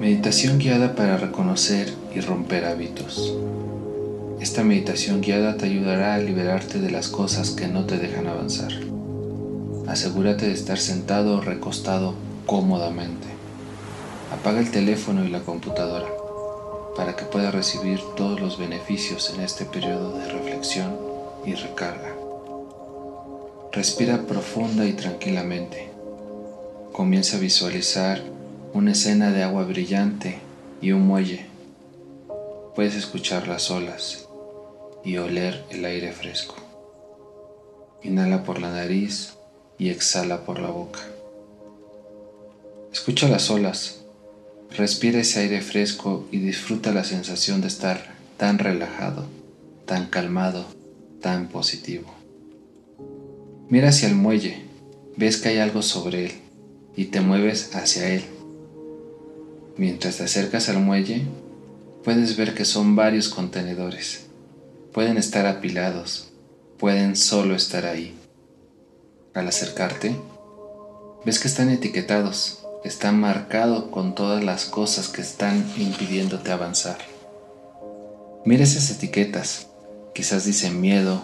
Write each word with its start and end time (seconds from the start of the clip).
Meditación 0.00 0.58
guiada 0.58 0.94
para 0.94 1.18
reconocer 1.18 1.92
y 2.14 2.20
romper 2.20 2.64
hábitos. 2.64 3.34
Esta 4.40 4.64
meditación 4.64 5.20
guiada 5.20 5.58
te 5.58 5.66
ayudará 5.66 6.14
a 6.14 6.18
liberarte 6.18 6.80
de 6.80 6.90
las 6.90 7.08
cosas 7.08 7.50
que 7.50 7.68
no 7.68 7.84
te 7.84 7.98
dejan 7.98 8.26
avanzar. 8.26 8.72
Asegúrate 9.86 10.46
de 10.46 10.54
estar 10.54 10.78
sentado 10.78 11.36
o 11.36 11.40
recostado 11.42 12.14
cómodamente. 12.46 13.26
Apaga 14.32 14.60
el 14.60 14.70
teléfono 14.70 15.22
y 15.22 15.28
la 15.28 15.40
computadora 15.40 16.08
para 16.96 17.14
que 17.14 17.26
puedas 17.26 17.54
recibir 17.54 18.00
todos 18.16 18.40
los 18.40 18.58
beneficios 18.58 19.30
en 19.34 19.42
este 19.42 19.66
periodo 19.66 20.16
de 20.16 20.32
reflexión 20.32 20.96
y 21.44 21.52
recarga. 21.52 22.14
Respira 23.70 24.22
profunda 24.22 24.86
y 24.86 24.94
tranquilamente. 24.94 25.90
Comienza 26.90 27.36
a 27.36 27.40
visualizar 27.40 28.39
una 28.72 28.92
escena 28.92 29.32
de 29.32 29.42
agua 29.42 29.64
brillante 29.64 30.38
y 30.80 30.92
un 30.92 31.06
muelle. 31.06 31.46
Puedes 32.74 32.94
escuchar 32.94 33.48
las 33.48 33.70
olas 33.70 34.28
y 35.04 35.16
oler 35.16 35.64
el 35.70 35.84
aire 35.84 36.12
fresco. 36.12 36.54
Inhala 38.02 38.44
por 38.44 38.60
la 38.60 38.70
nariz 38.70 39.34
y 39.78 39.90
exhala 39.90 40.44
por 40.44 40.60
la 40.60 40.70
boca. 40.70 41.00
Escucha 42.92 43.28
las 43.28 43.50
olas, 43.50 44.02
respira 44.70 45.20
ese 45.20 45.40
aire 45.40 45.62
fresco 45.62 46.26
y 46.30 46.38
disfruta 46.38 46.92
la 46.92 47.04
sensación 47.04 47.60
de 47.60 47.68
estar 47.68 48.14
tan 48.36 48.58
relajado, 48.58 49.26
tan 49.84 50.06
calmado, 50.06 50.64
tan 51.20 51.48
positivo. 51.48 52.14
Mira 53.68 53.88
hacia 53.88 54.08
el 54.08 54.14
muelle, 54.14 54.62
ves 55.16 55.36
que 55.36 55.50
hay 55.50 55.58
algo 55.58 55.82
sobre 55.82 56.26
él 56.26 56.32
y 56.96 57.06
te 57.06 57.20
mueves 57.20 57.74
hacia 57.74 58.10
él. 58.10 58.24
Mientras 59.80 60.18
te 60.18 60.24
acercas 60.24 60.68
al 60.68 60.78
muelle, 60.78 61.22
puedes 62.04 62.36
ver 62.36 62.52
que 62.52 62.66
son 62.66 62.96
varios 62.96 63.30
contenedores. 63.30 64.26
Pueden 64.92 65.16
estar 65.16 65.46
apilados, 65.46 66.28
pueden 66.78 67.16
solo 67.16 67.54
estar 67.54 67.86
ahí. 67.86 68.14
Al 69.32 69.48
acercarte, 69.48 70.14
ves 71.24 71.38
que 71.38 71.48
están 71.48 71.70
etiquetados, 71.70 72.58
están 72.84 73.18
marcados 73.18 73.84
con 73.84 74.14
todas 74.14 74.44
las 74.44 74.66
cosas 74.66 75.08
que 75.08 75.22
están 75.22 75.64
impidiéndote 75.78 76.52
avanzar. 76.52 76.98
Mira 78.44 78.64
esas 78.64 78.90
etiquetas, 78.90 79.68
quizás 80.14 80.44
dicen 80.44 80.78
miedo, 80.82 81.22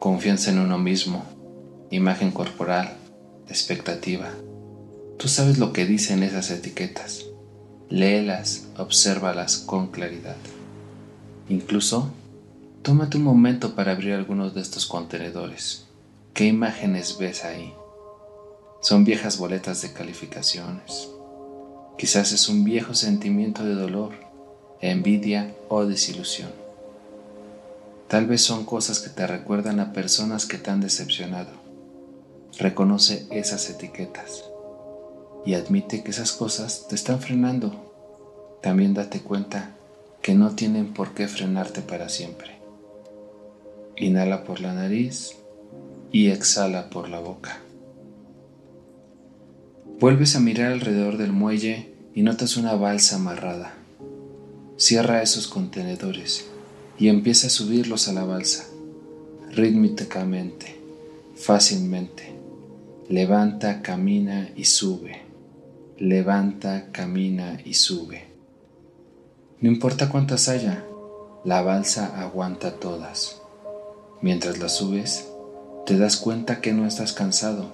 confianza 0.00 0.50
en 0.50 0.58
uno 0.58 0.78
mismo, 0.78 1.24
imagen 1.92 2.32
corporal, 2.32 2.96
expectativa. 3.48 4.30
Tú 5.16 5.28
sabes 5.28 5.58
lo 5.58 5.72
que 5.72 5.86
dicen 5.86 6.24
esas 6.24 6.50
etiquetas. 6.50 7.26
Léelas, 7.90 8.68
obsérvalas 8.76 9.58
con 9.58 9.88
claridad. 9.88 10.36
Incluso, 11.48 12.10
tómate 12.82 13.18
un 13.18 13.24
momento 13.24 13.74
para 13.74 13.92
abrir 13.92 14.14
algunos 14.14 14.54
de 14.54 14.60
estos 14.60 14.86
contenedores. 14.86 15.84
¿Qué 16.32 16.46
imágenes 16.46 17.18
ves 17.18 17.44
ahí? 17.44 17.72
Son 18.80 19.04
viejas 19.04 19.38
boletas 19.38 19.82
de 19.82 19.92
calificaciones. 19.92 21.08
Quizás 21.98 22.32
es 22.32 22.48
un 22.48 22.64
viejo 22.64 22.94
sentimiento 22.94 23.64
de 23.64 23.74
dolor, 23.74 24.12
envidia 24.80 25.54
o 25.68 25.84
desilusión. 25.84 26.50
Tal 28.08 28.26
vez 28.26 28.42
son 28.42 28.64
cosas 28.64 29.00
que 29.00 29.10
te 29.10 29.26
recuerdan 29.26 29.80
a 29.80 29.92
personas 29.92 30.46
que 30.46 30.58
te 30.58 30.70
han 30.70 30.80
decepcionado 30.80 31.64
Reconoce 32.58 33.26
esas 33.32 33.68
etiquetas 33.68 34.44
y 35.44 35.54
admite 35.54 36.02
que 36.02 36.10
esas 36.10 36.32
cosas 36.32 36.86
te 36.88 36.94
están 36.94 37.20
frenando. 37.20 37.74
También 38.62 38.94
date 38.94 39.20
cuenta 39.20 39.76
que 40.22 40.34
no 40.34 40.54
tienen 40.54 40.94
por 40.94 41.14
qué 41.14 41.28
frenarte 41.28 41.82
para 41.82 42.08
siempre. 42.08 42.52
Inhala 43.96 44.44
por 44.44 44.60
la 44.60 44.72
nariz 44.72 45.36
y 46.10 46.30
exhala 46.30 46.90
por 46.90 47.08
la 47.08 47.20
boca. 47.20 47.60
Vuelves 50.00 50.34
a 50.36 50.40
mirar 50.40 50.72
alrededor 50.72 51.18
del 51.18 51.32
muelle 51.32 51.92
y 52.14 52.22
notas 52.22 52.56
una 52.56 52.74
balsa 52.74 53.16
amarrada. 53.16 53.74
Cierra 54.76 55.22
esos 55.22 55.46
contenedores 55.46 56.46
y 56.98 57.08
empieza 57.08 57.46
a 57.46 57.50
subirlos 57.50 58.08
a 58.08 58.12
la 58.12 58.24
balsa, 58.24 58.66
rítmicamente, 59.52 60.76
fácilmente 61.36 62.34
Levanta, 63.08 63.82
camina 63.82 64.50
y 64.56 64.64
sube. 64.64 65.23
Levanta, 65.98 66.90
camina 66.92 67.60
y 67.64 67.74
sube. 67.74 68.24
No 69.60 69.70
importa 69.70 70.08
cuántas 70.08 70.48
haya, 70.48 70.84
la 71.44 71.62
balsa 71.62 72.20
aguanta 72.20 72.76
todas. 72.80 73.40
Mientras 74.20 74.58
la 74.58 74.68
subes, 74.68 75.28
te 75.86 75.96
das 75.96 76.16
cuenta 76.16 76.60
que 76.60 76.72
no 76.72 76.86
estás 76.86 77.12
cansado. 77.12 77.72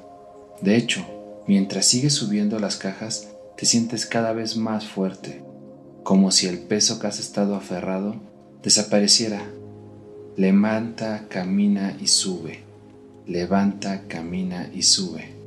De 0.61 0.77
hecho, 0.77 1.05
mientras 1.47 1.87
sigues 1.87 2.15
subiendo 2.15 2.59
las 2.59 2.77
cajas, 2.77 3.29
te 3.57 3.67
sientes 3.67 4.07
cada 4.07 4.33
vez 4.33 4.57
más 4.57 4.87
fuerte, 4.87 5.43
como 6.03 6.31
si 6.31 6.47
el 6.47 6.59
peso 6.59 6.99
que 6.99 7.07
has 7.07 7.21
estado 7.21 7.55
aferrado 7.55 8.17
desapareciera. 8.63 9.43
Levanta, 10.37 11.27
camina 11.29 11.97
y 12.01 12.07
sube 12.07 12.71
levanta, 13.31 14.09
camina 14.09 14.69
y 14.75 14.83
sube. 14.83 15.40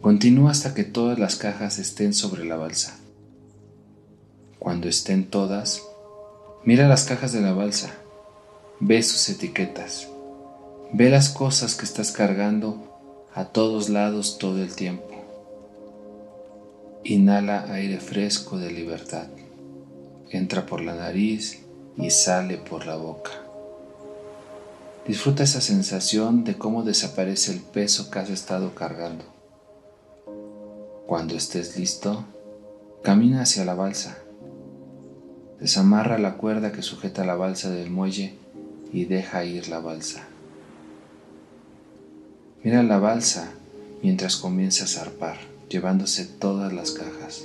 Continúa 0.00 0.50
hasta 0.50 0.74
que 0.74 0.84
todas 0.84 1.18
las 1.18 1.36
cajas 1.36 1.78
estén 1.78 2.14
sobre 2.14 2.44
la 2.44 2.56
balsa. 2.56 2.98
Cuando 4.58 4.88
estén 4.88 5.24
todas, 5.28 5.82
mira 6.64 6.88
las 6.88 7.04
cajas 7.04 7.32
de 7.32 7.40
la 7.40 7.52
balsa, 7.52 7.94
ve 8.80 9.02
sus 9.02 9.28
etiquetas, 9.28 10.08
ve 10.92 11.10
las 11.10 11.28
cosas 11.28 11.74
que 11.74 11.84
estás 11.84 12.12
cargando 12.12 12.98
a 13.34 13.46
todos 13.46 13.88
lados 13.88 14.38
todo 14.38 14.62
el 14.62 14.74
tiempo. 14.74 15.04
Inhala 17.04 17.72
aire 17.72 18.00
fresco 18.00 18.58
de 18.58 18.72
libertad. 18.72 19.28
Entra 20.30 20.66
por 20.66 20.80
la 20.80 20.94
nariz 20.94 21.62
y 21.96 22.10
sale 22.10 22.56
por 22.56 22.86
la 22.86 22.96
boca. 22.96 23.30
Disfruta 25.06 25.44
esa 25.44 25.60
sensación 25.60 26.42
de 26.42 26.58
cómo 26.58 26.82
desaparece 26.82 27.52
el 27.52 27.60
peso 27.60 28.10
que 28.10 28.18
has 28.18 28.30
estado 28.30 28.74
cargando. 28.74 29.35
Cuando 31.06 31.36
estés 31.36 31.78
listo, 31.78 32.24
camina 33.04 33.42
hacia 33.42 33.64
la 33.64 33.74
balsa. 33.74 34.18
Desamarra 35.60 36.18
la 36.18 36.36
cuerda 36.36 36.72
que 36.72 36.82
sujeta 36.82 37.24
la 37.24 37.36
balsa 37.36 37.70
del 37.70 37.90
muelle 37.90 38.34
y 38.92 39.04
deja 39.04 39.44
ir 39.44 39.68
la 39.68 39.78
balsa. 39.78 40.24
Mira 42.64 42.82
la 42.82 42.98
balsa 42.98 43.52
mientras 44.02 44.34
comienza 44.36 44.82
a 44.82 44.88
zarpar, 44.88 45.36
llevándose 45.68 46.24
todas 46.24 46.72
las 46.72 46.90
cajas, 46.90 47.44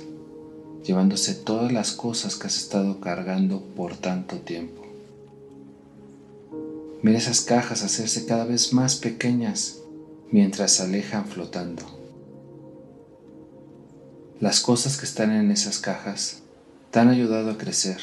llevándose 0.84 1.32
todas 1.32 1.70
las 1.70 1.92
cosas 1.92 2.34
que 2.34 2.48
has 2.48 2.56
estado 2.56 2.98
cargando 2.98 3.60
por 3.76 3.96
tanto 3.96 4.38
tiempo. 4.38 4.82
Mira 7.00 7.18
esas 7.18 7.42
cajas 7.42 7.84
hacerse 7.84 8.26
cada 8.26 8.44
vez 8.44 8.72
más 8.72 8.96
pequeñas 8.96 9.78
mientras 10.32 10.72
se 10.72 10.82
alejan 10.82 11.26
flotando. 11.26 12.01
Las 14.42 14.58
cosas 14.58 14.96
que 14.96 15.04
están 15.04 15.30
en 15.30 15.52
esas 15.52 15.78
cajas 15.78 16.42
te 16.90 16.98
han 16.98 17.08
ayudado 17.08 17.52
a 17.52 17.58
crecer, 17.58 17.98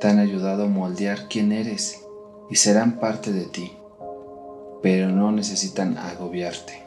te 0.00 0.08
han 0.08 0.18
ayudado 0.18 0.64
a 0.64 0.68
moldear 0.68 1.28
quién 1.28 1.52
eres 1.52 2.00
y 2.48 2.56
serán 2.56 2.98
parte 2.98 3.34
de 3.34 3.44
ti, 3.44 3.70
pero 4.82 5.10
no 5.10 5.32
necesitan 5.32 5.98
agobiarte. 5.98 6.84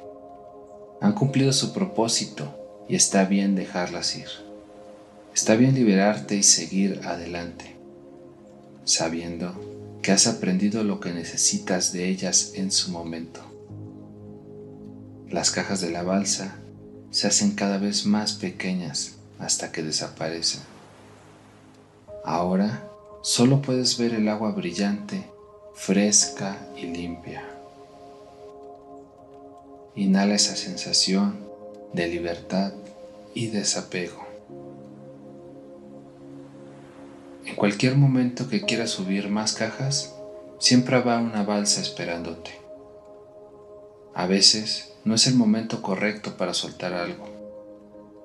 Han 1.00 1.13
cumplido 1.13 1.54
su 1.54 1.74
propósito 1.74 2.86
y 2.90 2.96
está 2.96 3.25
bien 3.25 3.54
dejarlas 3.54 4.16
ir. 4.16 4.30
Está 5.31 5.54
bien 5.54 5.75
liberarte 5.75 6.36
y 6.36 6.42
seguir 6.42 7.02
adelante, 7.04 7.75
sabiendo 8.84 10.00
que 10.02 10.12
has 10.12 10.25
aprendido 10.25 10.84
lo 10.84 11.00
que 11.00 11.13
necesitas 11.13 11.94
de 11.94 12.10
ellas 12.10 12.54
en 12.56 12.72
su 12.72 12.90
momento. 12.90 13.42
Las 15.30 15.52
cajas 15.52 15.81
de 15.81 15.92
la 15.92 16.02
balsa 16.02 16.56
se 17.11 17.27
hacen 17.27 17.56
cada 17.56 17.77
vez 17.77 18.06
más 18.06 18.33
pequeñas 18.33 19.15
hasta 19.39 19.71
que 19.71 19.83
desaparecen. 19.83 20.61
Ahora 22.23 22.83
solo 23.21 23.61
puedes 23.61 23.97
ver 23.97 24.13
el 24.13 24.27
agua 24.27 24.51
brillante, 24.51 25.25
fresca 25.73 26.57
y 26.75 26.85
limpia. 26.85 27.44
Inhala 29.95 30.35
esa 30.35 30.56
sensación 30.56 31.39
de 31.94 32.07
libertad 32.07 32.73
y 33.33 33.47
desapego. 33.47 34.27
En 37.45 37.56
cualquier 37.56 37.95
momento 37.95 38.47
que 38.47 38.61
quieras 38.61 38.91
subir 38.91 39.29
más 39.29 39.53
cajas, 39.53 40.13
siempre 40.59 41.01
va 41.01 41.17
una 41.17 41.44
balsa 41.44 41.81
esperándote. 41.81 42.51
A 44.13 44.27
veces 44.27 44.88
no 45.06 45.16
es 45.16 45.28
el 45.28 45.36
momento 45.36 45.81
correcto 45.81 46.38
para 46.38 46.54
soltar 46.54 46.94
algo. 46.94 47.28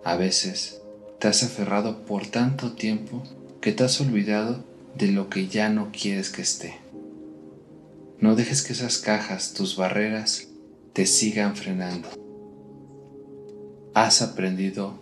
A 0.04 0.16
veces 0.16 0.80
te 1.18 1.28
has 1.28 1.42
aferrado 1.42 2.04
por 2.04 2.26
tanto 2.26 2.72
tiempo 2.72 3.22
que 3.60 3.72
te 3.72 3.84
has 3.84 4.00
olvidado 4.00 4.64
de 4.96 5.08
lo 5.08 5.28
que 5.28 5.48
ya 5.48 5.68
no 5.68 5.90
quieres 5.92 6.30
que 6.30 6.42
esté. 6.42 6.76
No 8.18 8.36
dejes 8.36 8.62
que 8.62 8.72
esas 8.72 8.98
cajas, 8.98 9.54
tus 9.54 9.76
barreras, 9.76 10.48
te 10.92 11.06
sigan 11.06 11.56
frenando. 11.56 12.08
Has 13.94 14.22
aprendido 14.22 14.94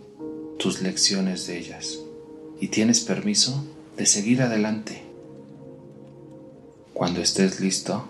tus 0.59 0.81
lecciones 0.81 1.47
de 1.47 1.57
ellas 1.57 1.99
y 2.59 2.67
tienes 2.69 3.01
permiso 3.01 3.63
de 3.97 4.05
seguir 4.05 4.41
adelante. 4.41 5.03
Cuando 6.93 7.21
estés 7.21 7.59
listo, 7.59 8.07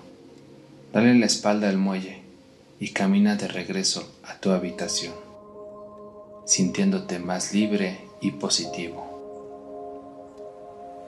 dale 0.92 1.16
la 1.16 1.26
espalda 1.26 1.70
al 1.70 1.78
muelle 1.78 2.23
y 2.84 2.90
camina 2.90 3.38
de 3.38 3.48
regreso 3.48 4.06
a 4.24 4.42
tu 4.42 4.52
habitación, 4.52 5.14
sintiéndote 6.44 7.18
más 7.18 7.54
libre 7.54 7.98
y 8.20 8.32
positivo. 8.32 9.08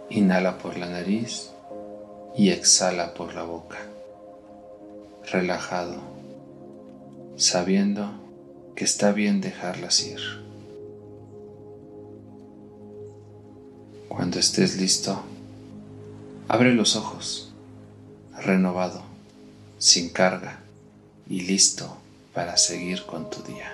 Inhala 0.10 0.58
por 0.58 0.78
la 0.78 0.86
nariz 0.86 1.50
y 2.34 2.52
exhala 2.52 3.14
por 3.14 3.34
la 3.34 3.44
boca, 3.44 3.78
relajado, 5.30 5.98
sabiendo 7.36 8.10
que 8.74 8.86
está 8.86 9.12
bien 9.12 9.42
dejarlas 9.42 10.02
ir. 10.02 10.22
Cuando 14.08 14.40
estés 14.40 14.78
listo, 14.78 15.22
abre 16.48 16.74
los 16.74 16.96
ojos, 16.96 17.52
renovado, 18.46 19.02
sin 19.78 20.08
carga 20.08 20.62
y 21.28 21.42
listo 21.42 21.98
para 22.34 22.58
seguir 22.58 23.06
con 23.06 23.30
tu 23.30 23.42
día. 23.44 23.72